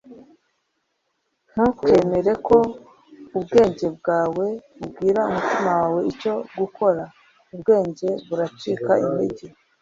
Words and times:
ntukemere 1.51 2.31
ko 2.47 2.57
ubwenge 3.37 3.85
bwawe 3.97 4.47
ubwira 4.83 5.19
umutima 5.29 5.69
wawe 5.79 5.99
icyo 6.11 6.33
gukora 6.59 7.03
ubwenge 7.53 8.09
buracika 8.27 8.91
intege 9.05 9.45